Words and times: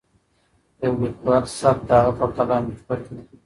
د 0.77 0.79
یو 0.85 0.93
لیکوال 1.01 1.43
سبک 1.59 1.77
د 1.87 1.89
هغه 2.05 2.13
په 2.19 2.27
کلام 2.37 2.63
کې 2.71 2.77
پټ 2.87 3.01
وي. 3.11 3.21